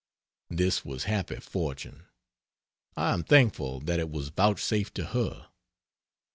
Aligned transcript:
This 0.49 0.83
was 0.83 1.03
happy 1.03 1.35
fortune 1.35 2.07
I 2.97 3.13
am 3.13 3.21
thankful 3.23 3.79
that 3.81 3.99
it 3.99 4.09
was 4.09 4.29
vouchsafed 4.29 4.95
to 4.95 5.05
her. 5.05 5.49